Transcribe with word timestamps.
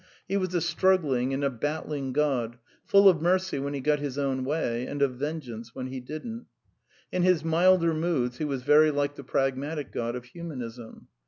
He 0.27 0.35
was 0.35 0.51
a 0.55 0.61
struggling 0.61 1.31
and 1.31 1.43
a 1.43 1.49
ISttli^iiod; 1.51 2.55
lull 2.91 3.07
of 3.07 3.21
mercy 3.21 3.59
when 3.59 3.75
he 3.75 3.79
got 3.79 3.99
his 3.99 4.17
own 4.17 4.43
way, 4.43 4.87
and 4.87 4.99
of 5.03 5.13
vengeance 5.13 5.75
when 5.75 5.85
he 5.89 5.99
didn't. 5.99 6.47
In 7.11 7.21
his 7.21 7.43
milder 7.45 7.93
moods 7.93 8.39
he 8.39 8.45
was 8.45 8.63
very 8.63 8.89
like 8.89 9.13
the 9.13 9.23
pragmatic 9.23 9.91
God 9.91 10.15
of 10.15 10.25
Humanism. 10.25 11.07